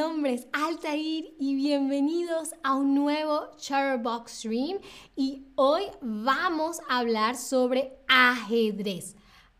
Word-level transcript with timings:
nombre 0.00 0.32
es 0.32 0.48
Altair 0.54 1.34
y 1.38 1.56
bienvenidos 1.56 2.54
a 2.62 2.74
un 2.74 2.94
nuevo 2.94 3.50
Chatterbox 3.58 4.32
Stream 4.32 4.78
y 5.14 5.44
hoy 5.56 5.82
vamos 6.00 6.80
a 6.88 7.00
hablar 7.00 7.36
sobre 7.36 7.98
ajedrez. 8.08 9.14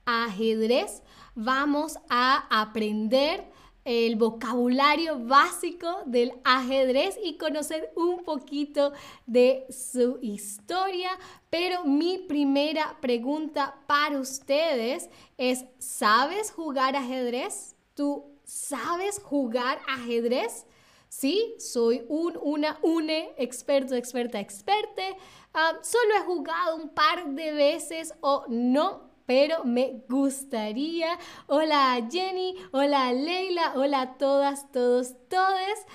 Ajedrez, 0.07 1.03
vamos 1.35 1.99
a 2.09 2.47
aprender 2.59 3.53
el 3.85 4.17
vocabulario 4.17 5.19
básico 5.19 6.05
del 6.07 6.33
ajedrez 6.45 7.19
y 7.23 7.37
conocer 7.37 7.93
un 7.95 8.25
poquito 8.25 8.95
de 9.27 9.67
su 9.69 10.21
historia. 10.23 11.11
Pero 11.51 11.85
mi 11.85 12.17
primera 12.17 12.97
pregunta 13.03 13.79
para 13.87 14.19
ustedes 14.19 15.11
es, 15.37 15.67
¿sabes 15.79 16.51
jugar 16.51 16.97
ajedrez? 16.97 17.77
¿Tú 17.95 18.30
sabes 18.51 19.21
jugar 19.23 19.79
ajedrez? 19.87 20.67
Sí, 21.09 21.55
soy 21.59 22.05
un, 22.09 22.39
una, 22.43 22.79
une, 22.83 23.33
experto, 23.37 23.95
experta, 23.95 24.39
experte. 24.39 25.17
Ah, 25.55 25.79
solo 25.83 26.15
he 26.17 26.21
jugado 26.21 26.77
un 26.77 26.89
par 26.91 27.27
de 27.31 27.53
veces 27.53 28.15
o 28.21 28.45
no 28.49 29.09
pero 29.27 29.63
me 29.63 30.03
gustaría. 30.09 31.17
Hola 31.47 32.05
Jenny, 32.11 32.57
hola 32.73 33.13
Leila, 33.13 33.75
hola 33.77 34.17
todas, 34.19 34.73
todos, 34.73 35.15
todes. 35.29 35.87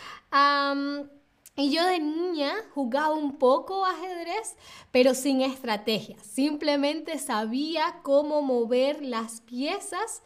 y 1.57 1.69
yo 1.69 1.85
de 1.85 1.99
niña 1.99 2.53
jugaba 2.73 3.13
un 3.13 3.37
poco 3.37 3.85
ajedrez, 3.85 4.55
pero 4.91 5.13
sin 5.13 5.41
estrategia. 5.41 6.15
Simplemente 6.23 7.19
sabía 7.19 7.99
cómo 8.03 8.41
mover 8.41 9.01
las 9.01 9.41
piezas 9.41 10.23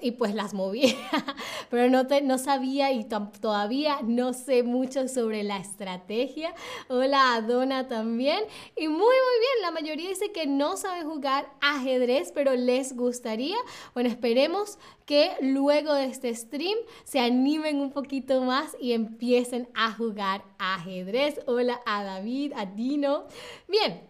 y 0.00 0.12
pues 0.12 0.34
las 0.34 0.54
movía, 0.54 0.94
pero 1.70 1.90
no, 1.90 2.06
no 2.22 2.38
sabía 2.38 2.92
y 2.92 3.04
todavía 3.04 3.98
no 4.02 4.32
sé 4.32 4.62
mucho 4.62 5.06
sobre 5.06 5.42
la 5.42 5.58
estrategia. 5.58 6.54
Hola 6.88 7.34
a 7.34 7.42
Donna 7.42 7.88
también. 7.88 8.42
Y 8.74 8.88
muy, 8.88 8.96
muy 8.96 9.04
bien, 9.04 9.62
la 9.62 9.70
mayoría 9.70 10.08
dice 10.08 10.32
que 10.32 10.46
no 10.46 10.78
sabe 10.78 11.04
jugar 11.04 11.52
ajedrez, 11.60 12.32
pero 12.34 12.54
les 12.54 12.96
gustaría. 12.96 13.56
Bueno, 13.92 14.08
esperemos 14.08 14.78
que 15.04 15.32
luego 15.42 15.92
de 15.92 16.06
este 16.06 16.34
stream 16.34 16.78
se 17.04 17.20
animen 17.20 17.80
un 17.80 17.92
poquito 17.92 18.40
más 18.40 18.76
y 18.80 18.92
empiecen 18.92 19.68
a 19.74 19.92
jugar 19.92 20.42
ajedrez. 20.58 21.40
Hola 21.46 21.82
a 21.84 22.02
David, 22.02 22.54
a 22.56 22.64
Dino. 22.64 23.26
Bien. 23.66 24.08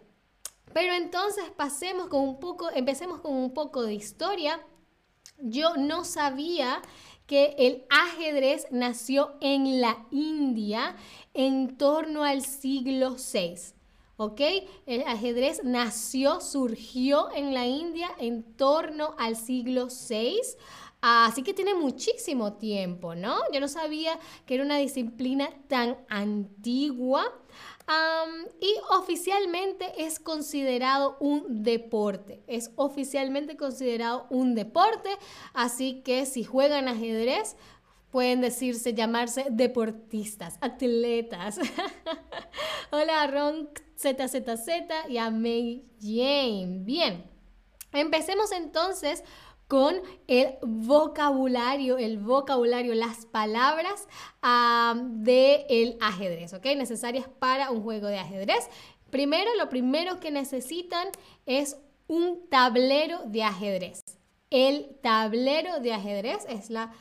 Pero 0.73 0.93
entonces 0.93 1.45
pasemos 1.57 2.09
con 2.09 2.21
un 2.21 2.39
poco, 2.39 2.71
empecemos 2.71 3.21
con 3.21 3.33
un 3.33 3.55
poco 3.55 3.83
de 3.83 3.95
historia 3.95 4.61
yo 5.39 5.77
no 5.77 6.05
sabía 6.05 6.81
que 7.27 7.55
el 7.59 7.85
ajedrez 7.91 8.67
nació 8.71 9.35
en 9.41 9.81
la 9.81 10.07
India 10.11 10.97
en 11.35 11.77
torno 11.77 12.25
al 12.25 12.43
siglo 12.43 13.17
VI. 13.17 13.75
¿Ok? 14.17 14.41
El 14.87 15.03
ajedrez 15.03 15.63
nació, 15.63 16.41
surgió 16.41 17.31
en 17.33 17.55
la 17.55 17.67
India 17.67 18.11
en 18.19 18.43
torno 18.43 19.15
al 19.19 19.37
siglo 19.37 19.87
VI. 19.87 20.41
Así 21.01 21.43
que 21.43 21.55
tiene 21.55 21.75
muchísimo 21.75 22.55
tiempo, 22.55 23.15
¿no? 23.15 23.37
Yo 23.53 23.61
no 23.61 23.69
sabía 23.69 24.19
que 24.47 24.55
era 24.55 24.65
una 24.65 24.79
disciplina 24.79 25.49
tan 25.69 25.97
antigua 26.09 27.33
y 28.61 28.75
oficialmente 28.91 30.05
es 30.05 30.19
considerado 30.19 31.17
un 31.21 31.63
deporte. 31.63 32.43
Es 32.47 32.71
oficialmente 32.77 33.57
considerado 33.57 34.27
un 34.31 34.55
deporte. 34.55 35.11
Así 35.55 36.03
que 36.03 36.27
si 36.27 36.45
juegan 36.45 36.89
ajedrez, 36.89 37.57
pueden 38.11 38.41
decirse, 38.41 38.93
llamarse 38.93 39.47
deportistas, 39.51 40.59
atletas. 40.61 41.59
Hola, 42.91 43.27
Ron 43.27 43.71
ZZZ 43.97 45.09
y 45.09 45.19
a 45.19 45.31
May 45.31 45.85
Jane. 46.01 46.81
Bien, 46.81 47.25
empecemos 47.93 48.53
entonces 48.53 49.25
con 49.69 49.97
el 50.27 50.55
vocabulario, 50.63 51.99
el 51.99 52.19
vocabulario, 52.19 52.95
las 52.95 53.27
palabras 53.27 54.09
del 55.05 55.99
ajedrez, 56.01 56.55
¿ok? 56.55 56.65
Necesarias 56.77 57.29
para 57.39 57.71
un 57.71 57.83
juego 57.83 58.09
de 58.09 58.19
ajedrez. 58.19 58.69
Primero, 59.11 59.55
lo 59.57 59.69
primero 59.69 60.21
que 60.21 60.31
necesitan 60.31 61.09
es 61.45 61.77
un 62.07 62.49
tablero 62.49 63.21
de 63.27 63.45
ajedrez. 63.45 64.01
El 64.51 64.97
tablero 65.03 65.81
de 65.81 65.93
ajedrez 65.93 66.47
es 66.49 66.71
la 66.71 66.93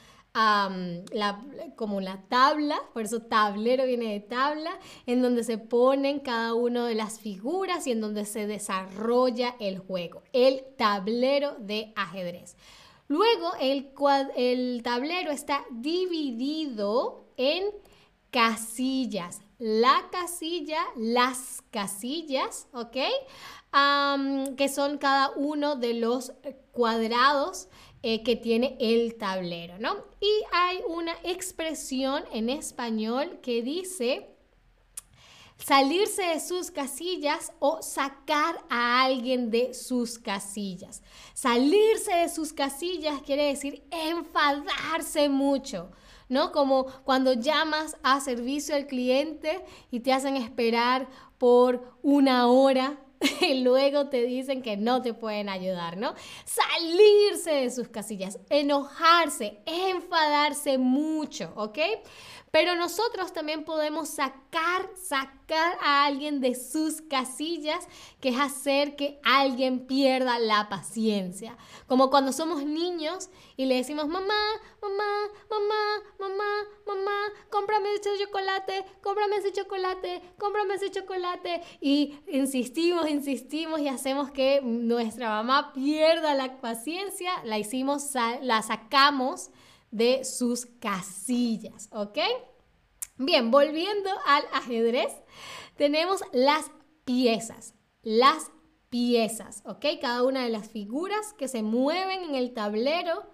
como 1.75 2.01
la 2.01 2.21
tabla, 2.29 2.79
por 2.93 3.03
eso 3.03 3.21
tablero 3.21 3.85
viene 3.85 4.13
de 4.13 4.19
tabla, 4.19 4.71
en 5.05 5.21
donde 5.21 5.43
se 5.43 5.57
ponen 5.57 6.19
cada 6.19 6.53
una 6.53 6.85
de 6.85 6.95
las 6.95 7.19
figuras 7.19 7.87
y 7.87 7.91
en 7.91 8.01
donde 8.01 8.25
se 8.25 8.47
desarrolla 8.47 9.55
el 9.59 9.79
juego, 9.79 10.23
el 10.33 10.63
tablero 10.77 11.55
de 11.59 11.93
ajedrez. 11.95 12.55
Luego 13.07 13.51
el, 13.59 13.91
el 14.35 14.81
tablero 14.83 15.31
está 15.31 15.63
dividido 15.71 17.25
en 17.37 17.65
casillas. 18.31 19.41
La 19.59 20.07
casilla, 20.11 20.81
las 20.95 21.63
casillas, 21.71 22.67
¿ok? 22.73 22.97
que 24.55 24.69
son 24.69 24.97
cada 24.97 25.31
uno 25.31 25.75
de 25.75 25.93
los 25.93 26.33
cuadrados 26.71 27.67
eh, 28.03 28.23
que 28.23 28.35
tiene 28.35 28.77
el 28.79 29.15
tablero, 29.15 29.79
¿no? 29.79 29.95
Y 30.19 30.31
hay 30.51 30.79
una 30.87 31.13
expresión 31.23 32.23
en 32.31 32.49
español 32.49 33.39
que 33.41 33.61
dice 33.63 34.37
salirse 35.57 36.21
de 36.23 36.39
sus 36.39 36.69
casillas 36.69 37.51
o 37.59 37.81
sacar 37.81 38.63
a 38.69 39.03
alguien 39.03 39.49
de 39.49 39.73
sus 39.73 40.19
casillas. 40.19 41.01
Salirse 41.33 42.13
de 42.13 42.29
sus 42.29 42.53
casillas 42.53 43.21
quiere 43.23 43.47
decir 43.47 43.83
enfadarse 43.91 45.29
mucho. 45.29 45.91
¿No? 46.29 46.51
Como 46.51 46.87
cuando 47.05 47.31
llamas 47.31 47.95
a 48.03 48.19
servicio 48.19 48.75
al 48.75 48.85
cliente 48.85 49.63
y 49.91 50.01
te 50.01 50.11
hacen 50.11 50.35
esperar 50.35 51.07
por 51.37 51.97
una 52.03 52.47
hora 52.47 52.99
y 53.41 53.61
luego 53.63 54.07
te 54.09 54.23
dicen 54.23 54.61
que 54.61 54.77
no 54.77 55.01
te 55.01 55.13
pueden 55.13 55.49
ayudar, 55.49 55.97
¿no? 55.97 56.13
Salirse 56.45 57.51
de 57.51 57.69
sus 57.71 57.87
casillas, 57.87 58.39
enojarse, 58.49 59.59
enfadarse 59.65 60.77
mucho, 60.77 61.51
¿ok? 61.55 61.79
Pero 62.51 62.75
nosotros 62.75 63.33
también 63.33 63.65
podemos 63.65 64.09
sacar, 64.09 64.89
sacar 64.95 65.77
a 65.83 66.05
alguien 66.05 66.39
de 66.39 66.55
sus 66.55 67.01
casillas, 67.01 67.87
que 68.21 68.29
es 68.29 68.39
hacer 68.39 68.95
que 68.95 69.19
alguien 69.23 69.85
pierda 69.85 70.39
la 70.39 70.69
paciencia. 70.69 71.57
Como 71.87 72.09
cuando 72.09 72.31
somos 72.31 72.63
niños 72.63 73.29
y 73.57 73.65
le 73.65 73.75
decimos, 73.75 74.07
mamá, 74.07 74.33
mamá, 74.89 75.29
mamá, 75.49 76.03
mamá, 76.19 76.67
mamá, 76.85 77.33
cómprame 77.49 77.93
ese 77.95 78.09
chocolate, 78.23 78.85
cómprame 79.01 79.37
ese 79.37 79.51
chocolate, 79.51 80.21
cómprame 80.37 80.75
ese 80.75 80.91
chocolate. 80.91 81.61
Y 81.81 82.19
insistimos, 82.27 83.09
insistimos 83.09 83.79
y 83.79 83.87
hacemos 83.87 84.31
que 84.31 84.61
nuestra 84.61 85.29
mamá 85.29 85.73
pierda 85.73 86.33
la 86.35 86.59
paciencia, 86.61 87.31
la 87.43 87.57
hicimos, 87.57 88.13
la 88.41 88.61
sacamos 88.61 89.49
de 89.91 90.23
sus 90.25 90.65
casillas, 90.65 91.89
¿ok? 91.91 92.17
Bien, 93.17 93.49
volviendo 93.49 94.09
al 94.25 94.43
ajedrez, 94.53 95.11
tenemos 95.75 96.21
las 96.33 96.71
piezas, 97.03 97.73
las 98.03 98.51
piezas, 98.89 99.63
¿ok? 99.65 99.85
Cada 100.01 100.23
una 100.23 100.43
de 100.43 100.49
las 100.49 100.69
figuras 100.69 101.33
que 101.33 101.47
se 101.47 101.63
mueven 101.63 102.23
en 102.23 102.35
el 102.35 102.53
tablero 102.53 103.25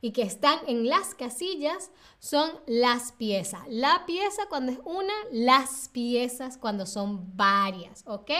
y 0.00 0.12
que 0.12 0.22
están 0.22 0.58
en 0.66 0.88
las 0.88 1.14
casillas 1.14 1.90
son 2.18 2.50
las 2.66 3.12
piezas. 3.12 3.62
La 3.68 4.04
pieza 4.06 4.46
cuando 4.48 4.72
es 4.72 4.78
una, 4.84 5.12
las 5.32 5.88
piezas 5.88 6.56
cuando 6.56 6.86
son 6.86 7.36
varias, 7.36 8.04
¿ok? 8.06 8.30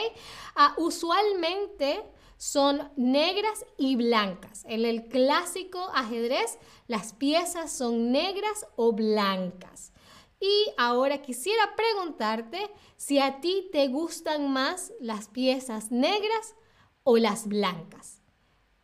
Ah, 0.54 0.74
usualmente 0.78 2.04
son 2.36 2.90
negras 2.96 3.66
y 3.76 3.96
blancas. 3.96 4.64
En 4.68 4.84
el 4.84 5.08
clásico 5.08 5.90
ajedrez, 5.92 6.58
las 6.86 7.12
piezas 7.12 7.72
son 7.72 8.12
negras 8.12 8.66
o 8.76 8.92
blancas. 8.92 9.92
Y 10.40 10.66
ahora 10.76 11.20
quisiera 11.20 11.74
preguntarte 11.74 12.70
si 12.96 13.18
a 13.18 13.40
ti 13.40 13.68
te 13.72 13.88
gustan 13.88 14.52
más 14.52 14.92
las 15.00 15.28
piezas 15.28 15.90
negras 15.90 16.54
o 17.02 17.16
las 17.16 17.48
blancas. 17.48 18.22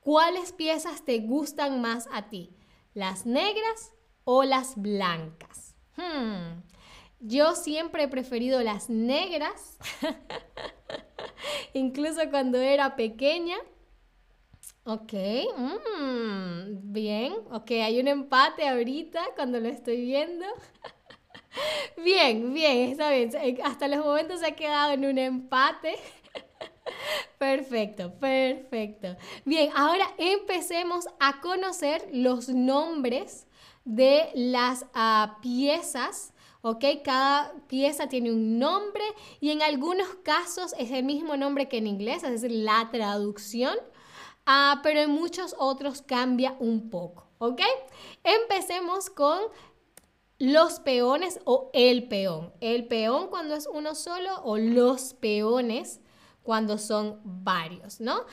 ¿Cuáles 0.00 0.52
piezas 0.52 1.04
te 1.04 1.20
gustan 1.20 1.80
más 1.80 2.08
a 2.10 2.28
ti? 2.28 2.56
¿Las 2.94 3.26
negras 3.26 3.92
o 4.22 4.44
las 4.44 4.80
blancas? 4.80 5.74
Hmm. 5.96 6.62
Yo 7.18 7.56
siempre 7.56 8.04
he 8.04 8.08
preferido 8.08 8.62
las 8.62 8.88
negras, 8.88 9.78
incluso 11.72 12.20
cuando 12.30 12.58
era 12.58 12.94
pequeña. 12.94 13.56
Ok, 14.84 15.12
mm, 15.56 16.92
bien, 16.92 17.34
ok, 17.50 17.70
hay 17.70 17.98
un 17.98 18.06
empate 18.06 18.68
ahorita 18.68 19.24
cuando 19.34 19.58
lo 19.58 19.68
estoy 19.68 20.02
viendo. 20.02 20.46
bien, 21.96 22.54
bien, 22.54 22.90
está 22.90 23.10
bien. 23.10 23.30
Hasta 23.64 23.88
los 23.88 24.04
momentos 24.04 24.40
se 24.40 24.46
ha 24.46 24.54
quedado 24.54 24.92
en 24.92 25.04
un 25.04 25.18
empate. 25.18 25.96
Perfecto, 27.38 28.12
perfecto. 28.18 29.16
Bien, 29.44 29.70
ahora 29.74 30.06
empecemos 30.18 31.06
a 31.20 31.40
conocer 31.40 32.08
los 32.12 32.48
nombres 32.48 33.46
de 33.84 34.30
las 34.34 34.84
uh, 34.94 35.40
piezas. 35.40 36.32
¿ok? 36.62 36.82
Cada 37.04 37.52
pieza 37.68 38.08
tiene 38.08 38.32
un 38.32 38.58
nombre 38.58 39.04
y 39.38 39.50
en 39.50 39.60
algunos 39.60 40.08
casos 40.22 40.74
es 40.78 40.90
el 40.90 41.04
mismo 41.04 41.36
nombre 41.36 41.68
que 41.68 41.76
en 41.76 41.86
inglés, 41.86 42.24
es 42.24 42.40
decir, 42.40 42.52
la 42.52 42.88
traducción, 42.90 43.76
uh, 44.46 44.80
pero 44.82 45.00
en 45.00 45.10
muchos 45.10 45.54
otros 45.58 46.00
cambia 46.00 46.56
un 46.58 46.88
poco, 46.88 47.26
¿ok? 47.36 47.60
Empecemos 48.24 49.10
con 49.10 49.38
los 50.38 50.80
peones 50.80 51.40
o 51.44 51.70
el 51.74 52.08
peón. 52.08 52.52
El 52.60 52.86
peón 52.86 53.28
cuando 53.28 53.54
es 53.54 53.68
uno 53.70 53.94
solo 53.94 54.40
o 54.42 54.56
los 54.56 55.14
peones 55.14 56.00
cuando 56.44 56.78
son 56.78 57.20
varios, 57.24 58.00
¿no? 58.00 58.26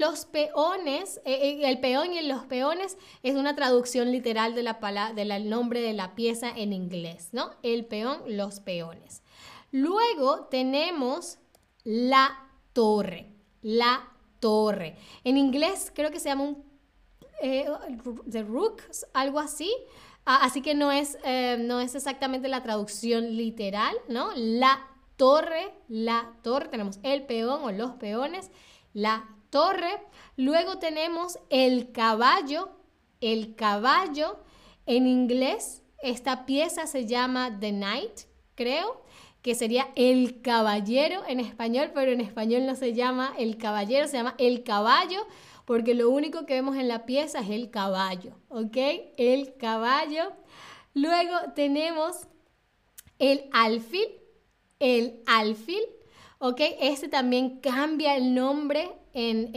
los 0.00 0.24
peones, 0.24 1.20
eh, 1.24 1.34
eh, 1.34 1.60
el 1.64 1.80
peón 1.80 2.12
y 2.12 2.22
los 2.22 2.44
peones 2.46 2.96
es 3.22 3.36
una 3.36 3.54
traducción 3.54 4.10
literal 4.10 4.54
de 4.54 4.62
la 4.62 5.12
del 5.14 5.50
nombre 5.50 5.82
de 5.82 5.92
la 5.92 6.14
pieza 6.14 6.50
en 6.50 6.72
inglés, 6.72 7.28
¿no? 7.32 7.50
El 7.62 7.84
peón, 7.84 8.22
los 8.26 8.60
peones. 8.60 9.22
Luego 9.72 10.46
tenemos 10.50 11.38
la 11.84 12.48
torre, 12.72 13.32
la 13.62 14.08
torre. 14.40 14.96
En 15.22 15.36
inglés 15.36 15.92
creo 15.94 16.10
que 16.10 16.18
se 16.18 16.28
llama 16.28 16.44
un 16.44 16.64
eh, 17.42 17.66
the 18.30 18.42
rook, 18.42 18.82
algo 19.12 19.38
así. 19.38 19.72
Ah, 20.26 20.40
así 20.42 20.60
que 20.60 20.74
no 20.74 20.92
es, 20.92 21.16
no 21.60 21.80
es 21.80 21.94
exactamente 21.94 22.48
la 22.48 22.62
traducción 22.62 23.36
literal, 23.36 23.96
¿no? 24.08 24.30
La 24.36 24.89
torre, 25.20 25.74
la 25.86 26.32
torre, 26.40 26.68
tenemos 26.68 26.98
el 27.02 27.26
peón 27.26 27.62
o 27.62 27.70
los 27.72 27.90
peones, 27.96 28.50
la 28.94 29.28
torre. 29.50 30.00
Luego 30.38 30.78
tenemos 30.78 31.38
el 31.50 31.92
caballo, 31.92 32.70
el 33.20 33.54
caballo. 33.54 34.38
En 34.86 35.06
inglés, 35.06 35.82
esta 36.02 36.46
pieza 36.46 36.86
se 36.86 37.04
llama 37.04 37.58
The 37.60 37.70
Knight, 37.70 38.20
creo, 38.54 39.02
que 39.42 39.54
sería 39.54 39.88
el 39.94 40.40
caballero 40.40 41.20
en 41.28 41.38
español, 41.38 41.90
pero 41.94 42.12
en 42.12 42.22
español 42.22 42.64
no 42.64 42.74
se 42.74 42.94
llama 42.94 43.34
el 43.36 43.58
caballero, 43.58 44.08
se 44.08 44.16
llama 44.16 44.36
el 44.38 44.64
caballo, 44.64 45.26
porque 45.66 45.92
lo 45.92 46.08
único 46.08 46.46
que 46.46 46.54
vemos 46.54 46.76
en 46.76 46.88
la 46.88 47.04
pieza 47.04 47.40
es 47.40 47.50
el 47.50 47.68
caballo, 47.68 48.38
¿ok? 48.48 48.76
El 49.18 49.54
caballo. 49.58 50.32
Luego 50.94 51.36
tenemos 51.54 52.26
el 53.18 53.50
alfil, 53.52 54.08
el 54.80 55.22
alfil, 55.26 55.82
¿ok? 56.38 56.60
Este 56.80 57.08
también 57.08 57.60
cambia 57.60 58.16
el 58.16 58.34
nombre 58.34 58.90
en, 59.12 59.54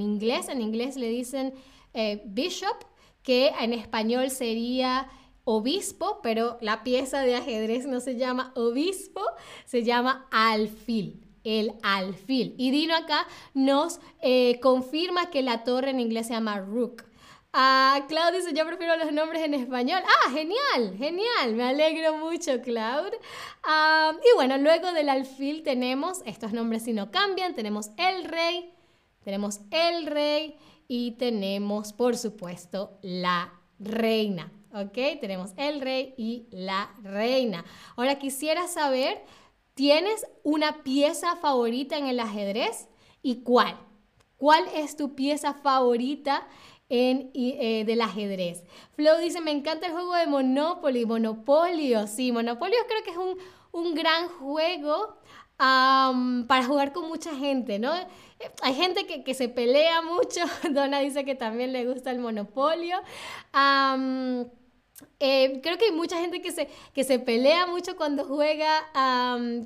inglés. 0.00 0.48
En 0.48 0.60
inglés 0.60 0.96
le 0.96 1.08
dicen 1.08 1.54
eh, 1.92 2.22
bishop, 2.26 2.76
que 3.22 3.52
en 3.60 3.72
español 3.72 4.30
sería 4.30 5.08
obispo, 5.44 6.20
pero 6.22 6.58
la 6.60 6.82
pieza 6.82 7.20
de 7.20 7.36
ajedrez 7.36 7.86
no 7.86 8.00
se 8.00 8.16
llama 8.16 8.52
obispo, 8.56 9.22
se 9.64 9.84
llama 9.84 10.26
alfil 10.32 11.24
el 11.44 11.72
alfil. 11.82 12.54
Y 12.58 12.70
Dino 12.70 12.96
acá 12.96 13.26
nos 13.52 14.00
eh, 14.22 14.58
confirma 14.60 15.30
que 15.30 15.42
la 15.42 15.62
torre 15.62 15.90
en 15.90 16.00
inglés 16.00 16.26
se 16.26 16.32
llama 16.32 16.58
rook. 16.58 17.04
Ah, 17.56 18.04
dice, 18.32 18.52
yo 18.52 18.66
prefiero 18.66 18.96
los 18.96 19.12
nombres 19.12 19.44
en 19.44 19.54
español. 19.54 20.02
Ah, 20.04 20.30
genial, 20.32 20.96
genial. 20.98 21.54
Me 21.54 21.62
alegro 21.62 22.16
mucho, 22.16 22.60
Cloud. 22.60 23.12
Ah, 23.62 24.12
y 24.20 24.34
bueno, 24.34 24.58
luego 24.58 24.92
del 24.92 25.08
alfil 25.08 25.62
tenemos, 25.62 26.22
estos 26.26 26.52
nombres 26.52 26.82
si 26.82 26.92
no 26.92 27.12
cambian, 27.12 27.54
tenemos 27.54 27.90
el 27.96 28.24
rey, 28.24 28.74
tenemos 29.22 29.60
el 29.70 30.06
rey 30.06 30.56
y 30.88 31.12
tenemos, 31.12 31.92
por 31.92 32.16
supuesto, 32.16 32.98
la 33.02 33.52
reina. 33.78 34.50
¿Ok? 34.74 35.20
Tenemos 35.20 35.52
el 35.56 35.80
rey 35.80 36.12
y 36.16 36.48
la 36.50 36.92
reina. 37.04 37.64
Ahora 37.94 38.18
quisiera 38.18 38.66
saber, 38.66 39.22
¿tienes 39.74 40.26
una 40.42 40.82
pieza 40.82 41.36
favorita 41.36 41.96
en 41.98 42.08
el 42.08 42.18
ajedrez? 42.18 42.88
¿Y 43.22 43.44
cuál? 43.44 43.78
¿Cuál 44.36 44.64
es 44.74 44.96
tu 44.96 45.14
pieza 45.14 45.54
favorita 45.54 46.46
en, 46.88 47.30
eh, 47.34 47.84
del 47.86 48.00
ajedrez. 48.00 48.64
Flo 48.94 49.18
dice, 49.18 49.40
me 49.40 49.50
encanta 49.50 49.86
el 49.86 49.92
juego 49.92 50.14
de 50.14 50.26
Monopoly. 50.26 51.06
Monopolio, 51.06 52.06
sí, 52.06 52.32
Monopolio 52.32 52.78
creo 52.88 53.02
que 53.04 53.10
es 53.10 53.16
un, 53.16 53.38
un 53.72 53.94
gran 53.94 54.28
juego 54.28 55.18
para 55.56 56.64
jugar 56.66 56.92
con 56.92 57.08
mucha 57.08 57.34
gente, 57.34 57.78
¿no? 57.78 57.92
Hay 58.62 58.74
gente 58.74 59.06
que, 59.06 59.22
que, 59.22 59.34
se 59.34 59.48
pelea 59.48 60.02
mucho. 60.02 60.40
Donna 60.70 60.98
dice 60.98 61.24
que 61.24 61.34
también 61.34 61.72
le 61.72 61.86
gusta 61.86 62.10
el 62.10 62.18
Monopolio. 62.18 62.98
Eh, 65.18 65.60
creo 65.62 65.76
que 65.76 65.86
hay 65.86 65.92
mucha 65.92 66.20
gente 66.20 66.40
que 66.40 66.52
se, 66.52 66.68
que 66.92 67.02
se 67.02 67.18
pelea 67.18 67.66
mucho 67.66 67.96
cuando 67.96 68.24
juega, 68.24 68.70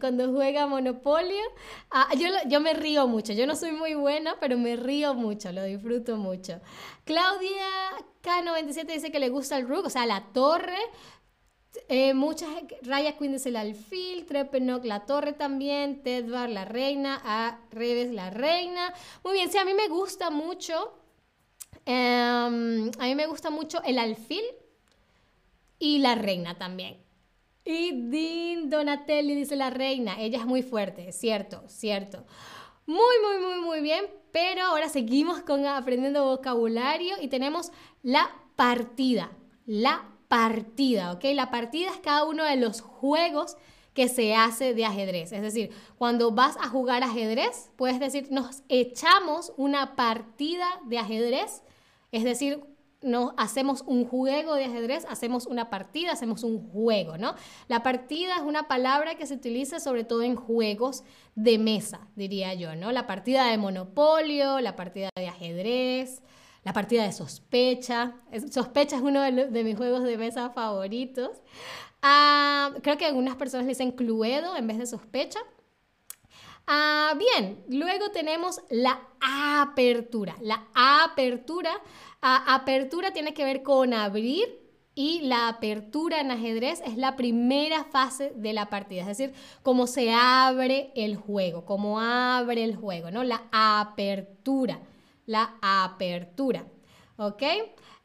cuando 0.00 0.32
juega 0.32 0.66
Monopolio. 0.66 1.42
Ah, 1.90 2.08
yo, 2.16 2.28
yo 2.46 2.60
me 2.60 2.72
río 2.72 3.06
mucho, 3.06 3.32
yo 3.34 3.46
no 3.46 3.54
soy 3.54 3.72
muy 3.72 3.94
buena, 3.94 4.36
pero 4.40 4.56
me 4.56 4.76
río 4.76 5.14
mucho, 5.14 5.52
lo 5.52 5.64
disfruto 5.64 6.16
mucho. 6.16 6.60
Claudia 7.04 7.66
K97 8.22 8.86
dice 8.86 9.10
que 9.12 9.18
le 9.18 9.28
gusta 9.28 9.56
el 9.58 9.68
Rook, 9.68 9.86
o 9.86 9.90
sea, 9.90 10.06
la 10.06 10.24
torre. 10.32 10.78
Eh, 11.88 12.14
muchas, 12.14 12.48
Raya 12.82 13.16
Queen 13.18 13.32
dice 13.32 13.50
el 13.50 13.56
alfil, 13.56 14.24
Trepenok 14.26 14.84
la 14.84 15.04
torre 15.06 15.34
también, 15.34 16.02
Tedvar 16.02 16.48
la 16.48 16.64
reina, 16.64 17.20
a 17.24 17.60
Reves 17.70 18.12
la 18.12 18.30
reina. 18.30 18.94
Muy 19.22 19.34
bien, 19.34 19.50
sí, 19.52 19.58
a 19.58 19.64
mí 19.66 19.74
me 19.74 19.88
gusta 19.88 20.30
mucho, 20.30 20.94
em, 21.84 22.90
a 22.98 23.04
mí 23.04 23.14
me 23.14 23.26
gusta 23.26 23.50
mucho 23.50 23.82
el 23.84 23.98
alfil, 23.98 24.44
y 25.78 25.98
la 25.98 26.14
reina 26.14 26.56
también. 26.58 26.98
Y 27.64 27.92
Dean 28.08 28.70
Donatelli 28.70 29.34
dice 29.34 29.56
la 29.56 29.70
reina, 29.70 30.20
ella 30.20 30.38
es 30.38 30.46
muy 30.46 30.62
fuerte, 30.62 31.12
cierto, 31.12 31.62
cierto. 31.68 32.24
Muy, 32.86 33.16
muy, 33.22 33.44
muy, 33.44 33.60
muy 33.60 33.80
bien, 33.80 34.06
pero 34.32 34.62
ahora 34.62 34.88
seguimos 34.88 35.40
con 35.40 35.66
aprendiendo 35.66 36.24
vocabulario 36.24 37.16
y 37.20 37.28
tenemos 37.28 37.70
la 38.02 38.30
partida, 38.56 39.30
la 39.66 40.08
partida, 40.28 41.12
¿ok? 41.12 41.24
La 41.34 41.50
partida 41.50 41.90
es 41.90 41.98
cada 41.98 42.24
uno 42.24 42.44
de 42.44 42.56
los 42.56 42.80
juegos 42.80 43.56
que 43.92 44.08
se 44.08 44.34
hace 44.34 44.74
de 44.74 44.84
ajedrez. 44.84 45.32
Es 45.32 45.42
decir, 45.42 45.70
cuando 45.96 46.30
vas 46.30 46.56
a 46.58 46.68
jugar 46.68 47.02
ajedrez, 47.02 47.70
puedes 47.76 47.98
decir, 47.98 48.28
nos 48.30 48.62
echamos 48.68 49.52
una 49.56 49.96
partida 49.96 50.66
de 50.86 50.98
ajedrez, 50.98 51.62
es 52.12 52.24
decir, 52.24 52.62
no 53.02 53.34
hacemos 53.36 53.84
un 53.86 54.04
juego 54.06 54.54
de 54.54 54.64
ajedrez, 54.64 55.06
hacemos 55.08 55.46
una 55.46 55.70
partida, 55.70 56.12
hacemos 56.12 56.42
un 56.42 56.68
juego, 56.70 57.16
¿no? 57.16 57.34
La 57.68 57.82
partida 57.82 58.36
es 58.36 58.42
una 58.42 58.66
palabra 58.66 59.16
que 59.16 59.26
se 59.26 59.34
utiliza 59.34 59.80
sobre 59.80 60.04
todo 60.04 60.22
en 60.22 60.36
juegos 60.36 61.04
de 61.34 61.58
mesa, 61.58 62.08
diría 62.16 62.54
yo, 62.54 62.74
¿no? 62.74 62.90
La 62.90 63.06
partida 63.06 63.46
de 63.46 63.58
monopolio, 63.58 64.60
la 64.60 64.74
partida 64.74 65.10
de 65.14 65.28
ajedrez, 65.28 66.22
la 66.64 66.72
partida 66.72 67.04
de 67.04 67.12
sospecha. 67.12 68.16
Sospecha 68.50 68.96
es 68.96 69.02
uno 69.02 69.22
de, 69.22 69.64
mis 69.64 69.76
juegos 69.76 70.02
de 70.02 70.18
mesa 70.18 70.50
favoritos. 70.50 71.42
Ah, 72.02 72.72
creo 72.82 72.98
que 72.98 73.06
algunas 73.06 73.36
personas 73.36 73.66
le 73.66 73.70
dicen 73.70 73.92
cluedo 73.92 74.56
en 74.56 74.66
vez 74.66 74.78
de 74.78 74.86
sospecha. 74.86 75.40
Ah, 76.70 77.14
bien, 77.16 77.64
luego 77.70 78.10
tenemos 78.10 78.60
la 78.68 79.00
apertura. 79.22 80.36
La 80.42 80.66
apertura, 80.74 81.70
apertura 82.20 83.10
tiene 83.14 83.32
que 83.32 83.42
ver 83.42 83.62
con 83.62 83.94
abrir 83.94 84.60
y 84.94 85.22
la 85.22 85.48
apertura 85.48 86.20
en 86.20 86.30
ajedrez 86.30 86.82
es 86.84 86.98
la 86.98 87.16
primera 87.16 87.84
fase 87.84 88.34
de 88.36 88.52
la 88.52 88.68
partida, 88.68 89.00
es 89.00 89.06
decir, 89.06 89.32
cómo 89.62 89.86
se 89.86 90.12
abre 90.12 90.92
el 90.94 91.16
juego, 91.16 91.64
cómo 91.64 92.00
abre 92.00 92.64
el 92.64 92.76
juego, 92.76 93.10
¿no? 93.10 93.24
La 93.24 93.44
apertura, 93.50 94.78
la 95.24 95.54
apertura, 95.62 96.66
¿ok? 97.16 97.44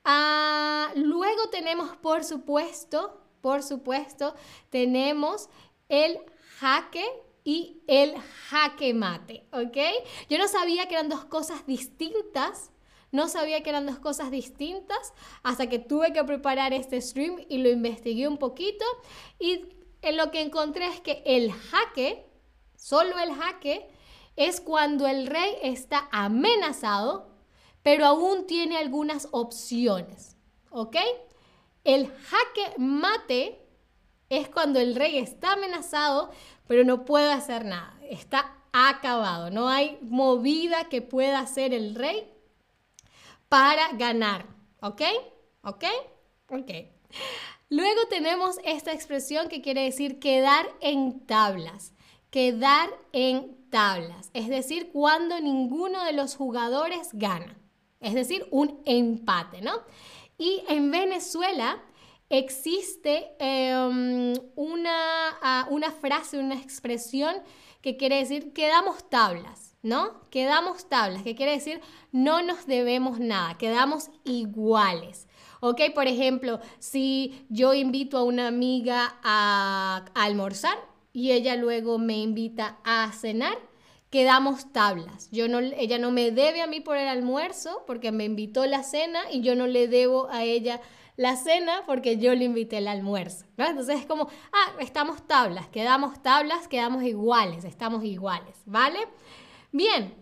Ah, 0.05 0.89
luego 0.95 1.49
tenemos, 1.49 1.97
por 1.97 2.23
supuesto, 2.23 3.19
por 3.41 3.61
supuesto, 3.61 4.33
tenemos 4.69 5.49
el 5.89 6.17
jaque 6.59 7.03
y 7.43 7.81
el 7.87 8.15
jaque 8.49 8.93
mate, 8.93 9.45
¿ok? 9.51 9.77
Yo 10.29 10.37
no 10.37 10.47
sabía 10.47 10.87
que 10.87 10.95
eran 10.95 11.09
dos 11.09 11.25
cosas 11.25 11.65
distintas, 11.65 12.71
no 13.11 13.27
sabía 13.27 13.61
que 13.61 13.69
eran 13.69 13.85
dos 13.85 13.99
cosas 13.99 14.31
distintas 14.31 15.13
hasta 15.43 15.67
que 15.67 15.79
tuve 15.79 16.13
que 16.13 16.23
preparar 16.23 16.73
este 16.73 16.99
stream 17.01 17.45
y 17.49 17.59
lo 17.59 17.69
investigué 17.69 18.27
un 18.27 18.37
poquito 18.37 18.85
y 19.39 19.65
lo 20.11 20.31
que 20.31 20.41
encontré 20.41 20.87
es 20.87 20.99
que 21.01 21.21
el 21.25 21.51
jaque, 21.51 22.25
solo 22.75 23.19
el 23.19 23.33
jaque, 23.33 23.87
es 24.35 24.61
cuando 24.61 25.07
el 25.07 25.27
rey 25.27 25.55
está 25.61 26.07
amenazado, 26.11 27.29
pero 27.83 28.05
aún 28.05 28.47
tiene 28.47 28.77
algunas 28.77 29.27
opciones. 29.31 30.37
¿Ok? 30.71 30.97
El 31.83 32.07
jaque 32.07 32.73
mate 32.77 33.59
es 34.29 34.49
cuando 34.49 34.79
el 34.79 34.95
rey 34.95 35.19
está 35.19 35.53
amenazado, 35.53 36.31
pero 36.67 36.83
no 36.83 37.05
puede 37.05 37.31
hacer 37.31 37.65
nada. 37.65 37.97
Está 38.09 38.55
acabado. 38.71 39.49
No 39.51 39.69
hay 39.69 39.97
movida 40.01 40.89
que 40.89 41.01
pueda 41.01 41.39
hacer 41.39 41.73
el 41.73 41.95
rey 41.95 42.27
para 43.49 43.93
ganar. 43.93 44.45
¿Ok? 44.81 45.01
¿Ok? 45.63 45.83
Ok. 46.49 46.71
Luego 47.69 48.01
tenemos 48.09 48.57
esta 48.63 48.93
expresión 48.93 49.47
que 49.47 49.61
quiere 49.61 49.83
decir 49.83 50.19
quedar 50.19 50.65
en 50.81 51.25
tablas. 51.25 51.93
Quedar 52.29 52.89
en 53.11 53.69
tablas. 53.69 54.29
Es 54.33 54.49
decir, 54.49 54.91
cuando 54.91 55.39
ninguno 55.39 56.03
de 56.03 56.13
los 56.13 56.35
jugadores 56.35 57.09
gana. 57.13 57.57
Es 57.99 58.13
decir, 58.13 58.45
un 58.51 58.81
empate, 58.85 59.61
¿no? 59.61 59.81
Y 60.37 60.63
en 60.67 60.91
Venezuela 60.91 61.81
existe 62.37 63.35
em, 63.37 64.33
una, 64.55 65.37
ah, 65.41 65.67
una 65.69 65.91
frase, 65.91 66.39
una 66.39 66.55
expresión 66.55 67.35
que 67.81 67.95
quiere 67.95 68.17
decir 68.17 68.53
quedamos 68.53 69.07
tablas, 69.09 69.75
¿no? 69.83 70.21
Quedamos 70.31 70.89
tablas, 70.89 71.21
que 71.21 71.35
quiere 71.35 71.51
decir 71.51 71.79
no 72.11 72.41
nos 72.41 72.65
debemos 72.65 73.19
nada, 73.19 73.57
quedamos 73.57 74.09
iguales. 74.23 75.27
¿Ok? 75.59 75.79
Por 75.93 76.07
ejemplo, 76.07 76.59
si 76.79 77.45
yo 77.49 77.73
invito 77.73 78.17
a 78.17 78.23
una 78.23 78.47
amiga 78.47 79.15
a, 79.23 80.03
almorzar 80.13 80.77
y 81.13 81.31
ella 81.31 81.55
luego 81.55 81.99
me 81.99 82.17
invita 82.17 82.79
a 82.83 83.11
cenar, 83.13 83.57
quedamos 84.09 84.73
tablas. 84.73 85.29
Yo 85.31 85.47
no, 85.47 85.59
ella 85.59 85.99
no 85.99 86.11
me 86.11 86.31
debe 86.31 86.61
a 86.61 86.67
mí 86.67 86.81
por 86.81 86.97
el 86.97 87.07
almuerzo 87.07 87.83
porque 87.87 88.11
me 88.11 88.25
invitó 88.25 88.65
la 88.65 88.83
cena 88.83 89.21
y 89.31 89.41
yo 89.41 89.55
no 89.55 89.67
le 89.67 89.87
debo 89.87 90.29
a 90.29 90.43
ella 90.43 90.81
la 91.15 91.35
cena 91.35 91.83
porque 91.85 92.17
yo 92.17 92.33
le 92.33 92.45
invité 92.45 92.77
el 92.77 92.87
almuerzo, 92.87 93.45
Entonces 93.57 93.99
es 93.99 94.05
como, 94.05 94.27
ah, 94.51 94.73
estamos 94.79 95.25
tablas, 95.27 95.67
quedamos 95.67 96.21
tablas, 96.21 96.67
quedamos 96.67 97.03
iguales, 97.03 97.65
estamos 97.65 98.03
iguales, 98.03 98.57
¿vale? 98.65 98.99
Bien, 99.71 100.13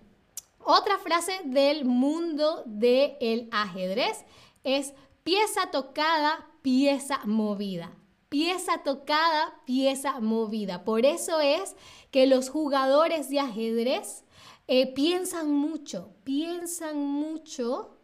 otra 0.59 0.97
frase 0.97 1.41
del 1.45 1.85
mundo 1.85 2.63
del 2.65 3.47
ajedrez 3.51 4.25
es 4.63 4.93
pieza 5.23 5.71
tocada, 5.71 6.47
pieza 6.61 7.21
movida. 7.25 7.91
Pieza 8.29 8.77
tocada, 8.83 9.59
pieza 9.65 10.19
movida. 10.21 10.85
Por 10.85 11.05
eso 11.05 11.41
es 11.41 11.75
que 12.11 12.27
los 12.27 12.49
jugadores 12.49 13.29
de 13.29 13.39
ajedrez 13.39 14.23
eh, 14.67 14.93
piensan 14.93 15.51
mucho, 15.51 16.13
piensan 16.23 16.97
mucho 16.97 17.97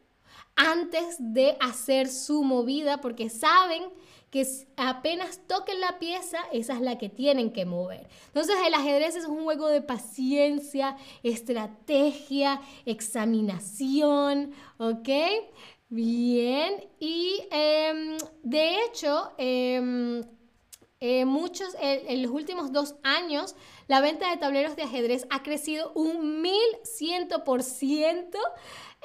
antes 0.57 1.15
de 1.19 1.55
hacer 1.61 2.09
su 2.09 2.43
movida 2.43 2.99
porque 2.99 3.29
saben 3.29 3.83
que 4.29 4.45
apenas 4.75 5.39
toquen 5.47 5.79
la 5.79 5.99
pieza, 5.99 6.39
esa 6.51 6.73
es 6.73 6.81
la 6.81 6.97
que 6.97 7.07
tienen 7.07 7.53
que 7.53 7.65
mover. 7.65 8.07
Entonces 8.27 8.57
el 8.65 8.73
ajedrez 8.73 9.15
es 9.15 9.25
un 9.25 9.43
juego 9.43 9.69
de 9.69 9.81
paciencia, 9.81 10.97
estrategia, 11.23 12.59
examinación, 12.85 14.51
¿ok? 14.77 15.09
Bien, 15.89 16.85
y 16.99 17.39
em, 17.49 18.17
de 18.43 18.83
hecho, 18.83 19.31
em, 19.37 20.21
eh, 20.99 21.23
muchos, 21.23 21.75
en 21.79 22.21
los 22.21 22.31
últimos 22.31 22.73
dos 22.73 22.95
años, 23.03 23.55
la 23.87 24.01
venta 24.01 24.29
de 24.29 24.37
tableros 24.37 24.75
de 24.75 24.83
ajedrez 24.83 25.25
ha 25.29 25.43
crecido 25.43 25.91
un 25.93 26.43
1100%. 26.43 28.37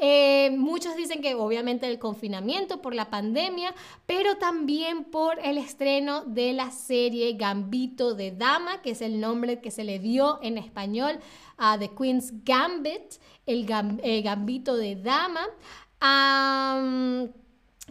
Eh, 0.00 0.50
muchos 0.56 0.96
dicen 0.96 1.20
que 1.20 1.34
obviamente 1.34 1.86
el 1.86 1.98
confinamiento 1.98 2.82
por 2.82 2.94
la 2.94 3.10
pandemia, 3.10 3.74
pero 4.06 4.36
también 4.38 5.04
por 5.04 5.38
el 5.38 5.58
estreno 5.58 6.24
de 6.24 6.52
la 6.52 6.70
serie 6.72 7.34
Gambito 7.34 8.14
de 8.14 8.32
Dama, 8.32 8.82
que 8.82 8.90
es 8.90 9.02
el 9.02 9.20
nombre 9.20 9.60
que 9.60 9.70
se 9.70 9.84
le 9.84 9.98
dio 9.98 10.40
en 10.42 10.58
español 10.58 11.20
a 11.58 11.78
The 11.78 11.90
Queen's 11.90 12.44
Gambit, 12.44 13.20
el 13.46 13.66
eh, 14.02 14.22
Gambito 14.22 14.76
de 14.76 14.96
Dama. 14.96 15.46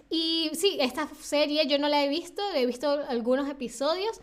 y 0.09 0.49
sí, 0.53 0.77
esta 0.81 1.07
serie 1.19 1.65
yo 1.67 1.77
no 1.77 1.87
la 1.87 2.03
he 2.03 2.09
visto, 2.09 2.41
he 2.53 2.65
visto 2.65 2.89
algunos 3.07 3.47
episodios, 3.47 4.19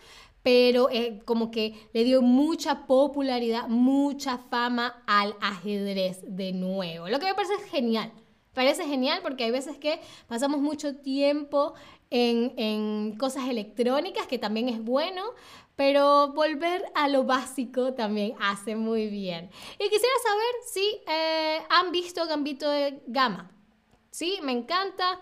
pero 0.48 0.88
eh, 0.88 1.20
como 1.26 1.50
que 1.50 1.74
le 1.92 2.04
dio 2.04 2.22
mucha 2.22 2.86
popularidad, 2.86 3.68
mucha 3.68 4.38
fama 4.38 5.02
al 5.06 5.36
ajedrez 5.42 6.22
de 6.26 6.54
nuevo. 6.54 7.06
Lo 7.10 7.18
que 7.18 7.26
me 7.26 7.34
parece 7.34 7.58
genial. 7.68 8.10
Parece 8.54 8.86
genial 8.86 9.20
porque 9.22 9.44
hay 9.44 9.50
veces 9.50 9.76
que 9.76 10.00
pasamos 10.26 10.62
mucho 10.62 10.96
tiempo 10.96 11.74
en, 12.08 12.54
en 12.56 13.18
cosas 13.18 13.46
electrónicas, 13.46 14.26
que 14.26 14.38
también 14.38 14.70
es 14.70 14.82
bueno, 14.82 15.22
pero 15.76 16.32
volver 16.32 16.82
a 16.94 17.08
lo 17.08 17.24
básico 17.24 17.92
también 17.92 18.32
hace 18.40 18.74
muy 18.74 19.08
bien. 19.08 19.50
Y 19.74 19.84
quisiera 19.90 20.14
saber 20.26 20.54
si 20.72 21.02
eh, 21.08 21.58
han 21.68 21.92
visto 21.92 22.26
Gambito 22.26 22.70
de 22.70 23.02
Gama. 23.06 23.50
Sí, 24.10 24.38
me 24.42 24.52
encanta. 24.52 25.20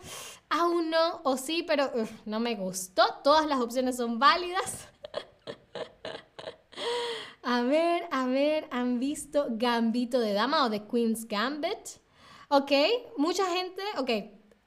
Aún 0.48 0.88
no, 0.88 1.20
o 1.24 1.36
sí, 1.36 1.64
pero 1.66 1.90
no 2.24 2.38
me 2.38 2.54
gustó. 2.54 3.02
Todas 3.24 3.44
las 3.46 3.60
opciones 3.60 3.96
son 3.96 4.20
válidas. 4.20 4.88
A 7.48 7.62
ver, 7.62 8.08
a 8.10 8.26
ver, 8.26 8.66
¿han 8.72 8.98
visto 8.98 9.46
Gambito 9.50 10.18
de 10.18 10.32
Dama 10.32 10.64
o 10.64 10.68
The 10.68 10.82
Queen's 10.88 11.28
Gambit? 11.28 12.00
Ok, 12.48 12.72
mucha 13.18 13.44
gente, 13.46 13.80
ok, 13.98 14.10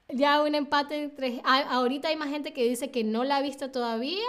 ya 0.08 0.42
un 0.42 0.54
empate 0.54 1.02
entre... 1.02 1.42
Ahorita 1.44 2.08
hay 2.08 2.16
más 2.16 2.30
gente 2.30 2.54
que 2.54 2.66
dice 2.66 2.90
que 2.90 3.04
no 3.04 3.22
la 3.22 3.36
ha 3.36 3.42
visto 3.42 3.70
todavía. 3.70 4.24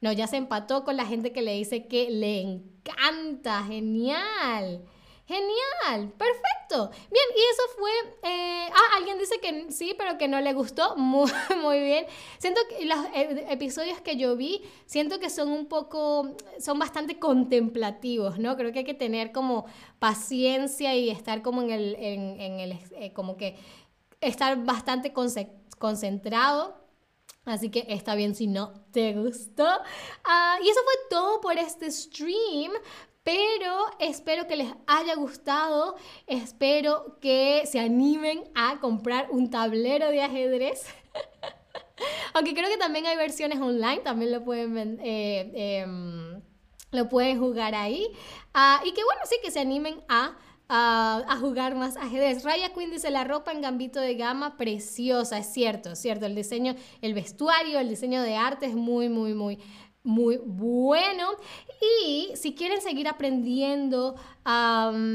No, 0.00 0.12
ya 0.12 0.26
se 0.28 0.38
empató 0.38 0.82
con 0.82 0.96
la 0.96 1.04
gente 1.04 1.30
que 1.32 1.42
le 1.42 1.52
dice 1.52 1.88
que 1.88 2.08
le 2.10 2.40
encanta. 2.40 3.64
Genial. 3.64 4.82
Genial, 5.30 6.12
perfecto. 6.18 6.90
Bien, 7.08 7.24
y 7.36 7.40
eso 7.52 7.62
fue... 7.78 7.90
Eh, 8.28 8.68
ah, 8.68 8.96
alguien 8.96 9.16
dice 9.16 9.38
que 9.40 9.70
sí, 9.70 9.94
pero 9.96 10.18
que 10.18 10.26
no 10.26 10.40
le 10.40 10.52
gustó. 10.54 10.96
Muy, 11.00 11.30
muy 11.62 11.78
bien. 11.78 12.06
Siento 12.38 12.60
que 12.68 12.84
los 12.84 12.98
eh, 13.14 13.46
episodios 13.48 14.00
que 14.00 14.16
yo 14.16 14.36
vi, 14.36 14.62
siento 14.86 15.20
que 15.20 15.30
son 15.30 15.52
un 15.52 15.66
poco, 15.66 16.34
son 16.58 16.80
bastante 16.80 17.20
contemplativos, 17.20 18.40
¿no? 18.40 18.56
Creo 18.56 18.72
que 18.72 18.80
hay 18.80 18.84
que 18.84 18.94
tener 18.94 19.30
como 19.30 19.66
paciencia 20.00 20.96
y 20.96 21.10
estar 21.10 21.42
como 21.42 21.62
en 21.62 21.70
el, 21.70 21.94
en, 21.94 22.58
el 22.58 22.72
eh, 22.96 23.12
como 23.12 23.36
que 23.36 23.56
estar 24.20 24.64
bastante 24.64 25.12
concentrado. 25.78 26.74
Así 27.44 27.70
que 27.70 27.86
está 27.88 28.16
bien 28.16 28.34
si 28.34 28.48
no 28.48 28.72
te 28.90 29.14
gustó. 29.14 29.68
Ah, 30.24 30.58
y 30.62 30.68
eso 30.68 30.80
fue 30.84 30.94
todo 31.08 31.40
por 31.40 31.56
este 31.56 31.90
stream. 31.90 32.72
Pero 33.30 33.86
espero 34.00 34.48
que 34.48 34.56
les 34.56 34.72
haya 34.88 35.14
gustado, 35.14 35.94
espero 36.26 37.16
que 37.20 37.62
se 37.64 37.78
animen 37.78 38.42
a 38.56 38.80
comprar 38.80 39.28
un 39.30 39.50
tablero 39.50 40.08
de 40.10 40.20
ajedrez. 40.20 40.86
Aunque 42.34 42.54
creo 42.54 42.68
que 42.68 42.76
también 42.76 43.06
hay 43.06 43.16
versiones 43.16 43.60
online, 43.60 43.98
también 43.98 44.32
lo 44.32 44.42
pueden, 44.42 44.98
eh, 45.00 45.52
em, 45.54 46.42
lo 46.90 47.08
pueden 47.08 47.38
jugar 47.38 47.76
ahí. 47.76 48.08
Ah, 48.52 48.80
y 48.84 48.90
que 48.94 49.04
bueno, 49.04 49.20
sí, 49.26 49.36
que 49.44 49.52
se 49.52 49.60
animen 49.60 50.02
a, 50.08 50.36
a, 50.68 51.36
jugar 51.40 51.76
más 51.76 51.96
ajedrez. 51.98 52.42
Raya 52.42 52.72
Queen 52.72 52.90
dice 52.90 53.12
la 53.12 53.22
ropa 53.22 53.52
en 53.52 53.60
gambito 53.60 54.00
de 54.00 54.16
gama 54.16 54.56
preciosa, 54.56 55.38
es 55.38 55.52
cierto, 55.52 55.92
es 55.92 56.00
cierto. 56.00 56.26
El 56.26 56.34
diseño, 56.34 56.74
el 57.00 57.14
vestuario, 57.14 57.78
el 57.78 57.88
diseño 57.88 58.22
de 58.22 58.34
arte 58.34 58.66
es 58.66 58.74
muy, 58.74 59.08
muy, 59.08 59.34
muy 59.34 59.60
muy 60.02 60.38
bueno. 60.38 61.28
Y 62.04 62.30
si 62.34 62.54
quieren 62.54 62.80
seguir 62.80 63.08
aprendiendo 63.08 64.16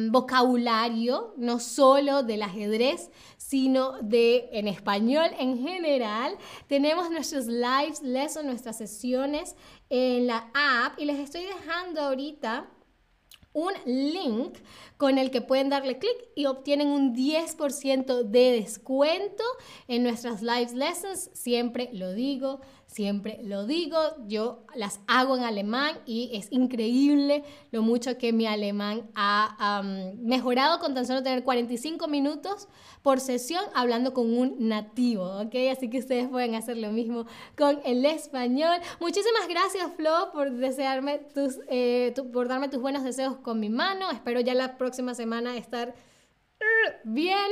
vocabulario, 0.10 1.34
no 1.38 1.60
solo 1.60 2.24
del 2.24 2.44
ajedrez, 2.44 3.12
sino 3.38 3.94
de 4.02 4.50
en 4.54 4.68
español 4.68 5.30
en 5.38 5.58
general, 5.58 6.38
tenemos 6.68 7.10
nuestros 7.12 7.48
lives, 7.48 8.02
lessons, 8.02 8.46
nuestras 8.46 8.78
sesiones 8.78 9.56
en 9.90 10.28
la 10.28 10.50
app 10.54 11.00
y 11.00 11.06
les 11.06 11.20
estoy 11.20 11.44
dejando 11.44 12.02
ahorita 12.02 12.70
un 13.56 13.72
link 13.86 14.58
con 14.98 15.18
el 15.18 15.32
que 15.32 15.42
pueden 15.42 15.70
darle 15.70 15.98
clic 15.98 16.16
y 16.36 16.46
obtienen 16.46 16.90
un 16.90 17.16
10% 17.16 18.24
de 18.24 18.52
descuento 18.52 19.44
en 19.88 20.04
nuestras 20.04 20.42
live 20.42 20.74
lessons. 20.74 21.30
Siempre 21.34 21.90
lo 21.94 22.12
digo, 22.12 22.60
siempre 22.96 23.40
lo 23.44 23.66
digo, 23.66 23.98
yo 24.26 24.64
las 24.74 25.02
hago 25.06 25.36
en 25.36 25.44
alemán 25.44 25.98
y 26.06 26.30
es 26.32 26.50
increíble 26.50 27.44
lo 27.72 27.82
mucho 27.82 28.18
que 28.18 28.32
mi 28.32 28.48
alemán 28.48 29.10
ha 29.16 29.84
mejorado 30.18 30.80
con 30.80 30.94
tan 30.94 31.06
solo 31.06 31.22
tener 31.22 31.44
45 31.44 32.08
minutos 32.08 32.70
por 33.02 33.20
sesión 33.20 33.66
hablando 33.74 34.14
con 34.14 34.32
un 34.36 34.70
nativo, 34.70 35.42
¿ok? 35.42 35.54
Así 35.74 35.90
que 35.90 36.00
ustedes 36.00 36.30
pueden 36.30 36.56
hacer 36.56 36.78
lo 36.78 36.94
mismo 36.94 37.26
con 37.58 37.82
el 37.84 38.06
español. 38.06 38.78
Muchísimas 39.02 39.50
gracias, 39.50 39.92
Flo, 39.98 40.32
por 40.32 40.52
desearme 40.52 41.18
tus, 41.18 41.60
eh, 41.68 42.14
por 42.32 42.48
darme 42.48 42.70
tus 42.70 42.80
buenos 42.80 43.04
deseos 43.04 43.36
con 43.36 43.60
mi 43.60 43.70
mano. 43.70 44.10
Espero 44.10 44.40
ya 44.40 44.54
la 44.54 44.78
próxima 44.78 45.16
semana 45.16 45.58
estar 45.58 45.94
bien. 47.04 47.48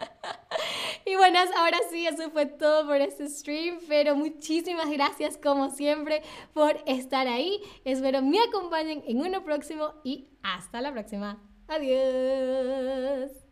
y 1.06 1.16
bueno, 1.16 1.38
ahora 1.56 1.78
sí, 1.90 2.06
eso 2.06 2.30
fue 2.30 2.46
todo 2.46 2.86
por 2.86 2.96
este 2.96 3.28
stream, 3.28 3.78
pero 3.88 4.16
muchísimas 4.16 4.90
gracias 4.90 5.36
como 5.36 5.70
siempre 5.70 6.22
por 6.52 6.80
estar 6.86 7.28
ahí. 7.28 7.60
Espero 7.84 8.22
me 8.22 8.40
acompañen 8.40 9.02
en 9.06 9.20
uno 9.20 9.44
próximo 9.44 9.94
y 10.04 10.28
hasta 10.42 10.80
la 10.80 10.92
próxima. 10.92 11.42
Adiós. 11.68 13.49